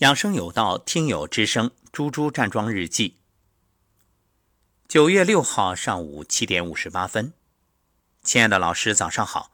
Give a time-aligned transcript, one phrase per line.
[0.00, 3.18] 养生有道，听友之声，猪猪站桩日记。
[4.88, 7.34] 九月六号上午七点五十八分，
[8.22, 9.52] 亲爱的老师，早上好。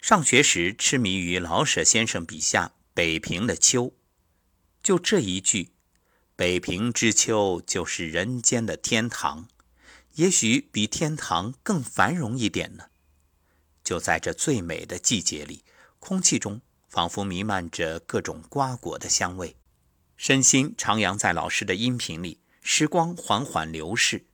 [0.00, 3.92] 上学时痴迷于老舍先生笔下北平的秋，
[4.82, 5.70] 就这一句
[6.34, 9.46] “北平之秋就是人间的天堂”，
[10.14, 12.86] 也许比天堂更繁荣一点呢。
[13.84, 15.62] 就在这最美的季节里，
[16.00, 19.54] 空气中仿佛弥漫着各种瓜果的香味。
[20.26, 24.24] 身心徜徉在老师的音频里，时光缓缓流逝。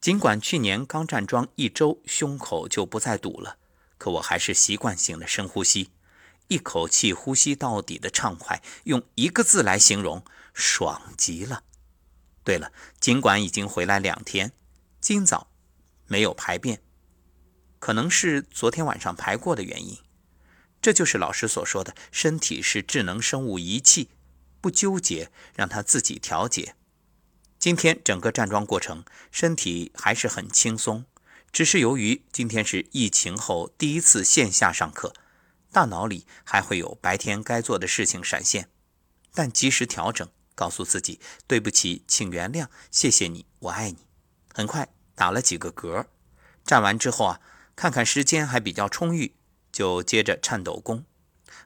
[0.00, 3.58] 尽管去年刚站桩一周，胸口就不再堵了，
[3.98, 5.90] 可我还是习惯性的深呼吸，
[6.48, 11.64] 一口气呼吸到底的畅快，用一个字来形容：爽极了。
[12.42, 14.52] 对了，尽管已经回来两天，
[15.02, 15.50] 今早
[16.06, 16.80] 没有排便，
[17.78, 19.98] 可能是昨天晚上排过的原因。
[20.80, 24.08] 这就是老师所说的，身体是智能生物仪器。
[24.60, 26.74] 不纠结，让他自己调节。
[27.58, 31.04] 今天整个站桩过程，身体还是很轻松，
[31.52, 35.12] 只是由于今天是疫情后第一次线下上课，
[35.70, 38.70] 大脑里还会有白天该做的事情闪现，
[39.34, 43.98] 但及时调整，告诉自己对不起，请原谅，谢谢你，我爱你。
[44.54, 46.06] 很快打了几个嗝，
[46.64, 47.40] 站完之后啊，
[47.76, 49.34] 看看时间还比较充裕，
[49.70, 51.04] 就接着颤抖功。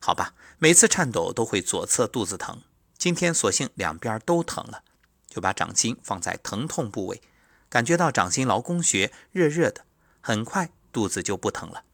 [0.01, 2.63] 好吧，每次颤抖都会左侧肚子疼。
[2.97, 4.83] 今天索性两边都疼了，
[5.29, 7.21] 就把掌心放在疼痛部位，
[7.69, 9.85] 感觉到掌心劳宫穴热热的，
[10.21, 11.85] 很快肚子就不疼了。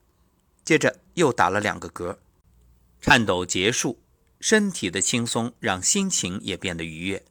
[0.64, 2.18] 接着又打了两个嗝，
[3.00, 3.98] 颤抖结束，
[4.38, 7.24] 身体的轻松让心情也变得愉悦。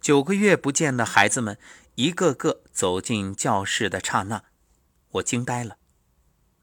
[0.00, 1.56] 九个月不见的孩子们
[1.94, 4.44] 一个个走进教室的刹那，
[5.12, 5.76] 我惊呆了。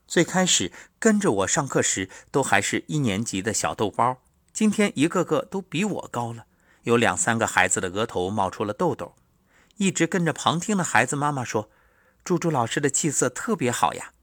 [0.08, 4.22] 最开始跟着我上课时，都还是一年级的小豆包。
[4.58, 6.48] 今天一个个都比我高了，
[6.82, 9.14] 有两三个孩子的额头冒出了痘痘。
[9.76, 11.70] 一直跟着旁听的孩子妈妈说
[12.26, 14.14] ：“猪猪老师的气色特别好呀。”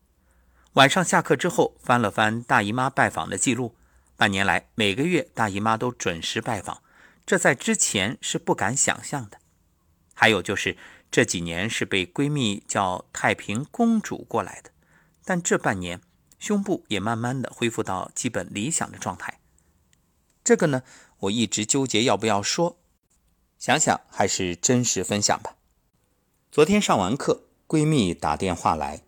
[0.74, 3.76] 晚上下课之后翻了翻大姨妈拜访的记录，
[4.16, 6.82] 半年来每个月大姨妈都准时拜访，
[7.24, 9.38] 这在之前是不敢想象的。
[10.14, 10.76] 还有就是
[11.12, 14.72] 这几年是被闺蜜叫太平公主过来的，
[15.24, 16.00] 但这半年
[16.40, 19.38] 胸部也慢慢的恢复到基本理想的状态。
[20.44, 20.82] 这个呢，
[21.20, 22.76] 我一直纠结要不要说，
[23.58, 25.56] 想想还是真实分享吧。
[26.52, 29.02] 昨天上完课，闺蜜打电话来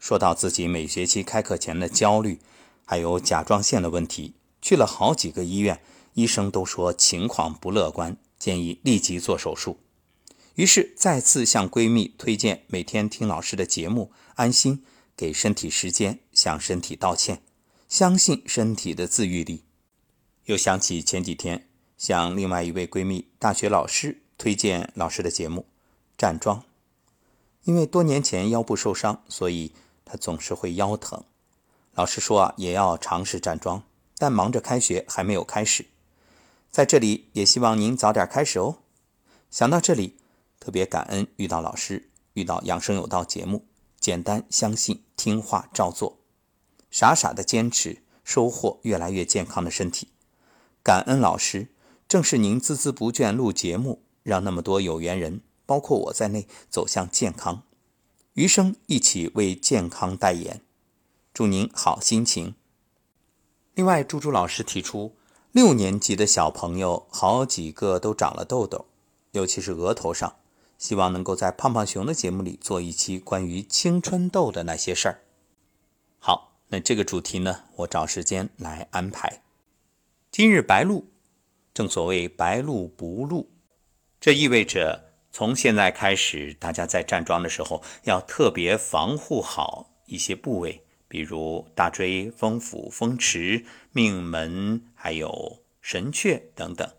[0.00, 2.40] 说到自己每学期开课前的焦虑，
[2.84, 5.80] 还有甲状腺的问题，去了好几个医院，
[6.14, 9.78] 医生都说情况不乐观，建议立即做手术。
[10.56, 14.84] 于是再次向闺蜜推荐每天听老师的节目，安心
[15.16, 17.42] 给身体时间，向身体道歉，
[17.88, 19.62] 相信身体的自愈力。
[20.46, 25.66] 又想起前几天向另外一位闺蜜大学老师推荐老师的节目
[26.18, 26.64] 站桩，
[27.62, 29.72] 因为多年前腰部受伤，所以
[30.04, 31.24] 她总是会腰疼。
[31.94, 33.84] 老师说啊，也要尝试站桩，
[34.18, 35.86] 但忙着开学还没有开始。
[36.70, 38.78] 在这里也希望您早点开始哦。
[39.50, 40.16] 想到这里，
[40.60, 43.64] 特别感恩遇到老师，遇到养生有道节目，
[43.98, 46.18] 简单相信，听话照做，
[46.90, 50.08] 傻傻的坚持，收获越来越健康的身体。
[50.84, 51.68] 感恩老师，
[52.06, 57.62] 正是您孜孜不倦录节目，让那么多有缘人，包括我在内，走向健康。
[58.34, 60.60] 余生一起为健康代言，
[61.32, 62.54] 祝您好心情。
[63.72, 65.16] 另外，猪猪老师提出，
[65.52, 68.84] 六年级的小朋友好几个都长了痘痘，
[69.30, 70.36] 尤其是额头上，
[70.76, 75.20] 希望能够在胖胖熊的节目里做一期关于青春痘的那些事儿。
[76.18, 79.43] 好，那这个主题呢，我找时间来安排。
[80.36, 81.12] 今日白露，
[81.72, 83.52] 正所谓白露不露，
[84.20, 96.92] 这意味着从现在开始，大家在站桩的时候要特别防护好一些部位，比如大椎、风府、风池、命门，还有神阙等等。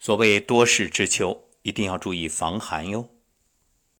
[0.00, 3.08] 所谓多事之秋，一定要注意防寒哟。